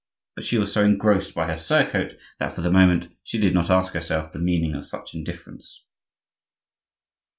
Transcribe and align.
But 0.35 0.45
she 0.45 0.57
was 0.57 0.73
so 0.73 0.83
engrossed 0.83 1.35
by 1.35 1.45
her 1.45 1.55
surcoat 1.55 2.17
that, 2.39 2.53
for 2.55 2.61
the 2.61 2.71
moment, 2.71 3.15
she 3.21 3.37
did 3.37 3.53
not 3.53 3.69
ask 3.69 3.93
herself 3.93 4.31
the 4.31 4.39
meaning 4.39 4.73
of 4.73 4.83
such 4.87 5.13
indifference. 5.13 5.85